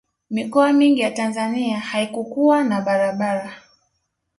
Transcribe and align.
mikoa 0.29 0.73
mingi 0.73 1.01
ya 1.01 1.11
tanzania 1.11 1.79
haikukuwa 1.79 2.63
na 2.63 2.81
barabara 2.81 3.61